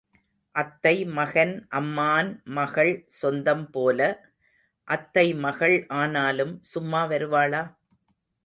[0.55, 3.99] அத்தை மகன், அம்மான் மகள் சொந்தம் போல,
[4.87, 7.63] அத்தைமகள் ஆனாலும் சும்மா வருவாளா?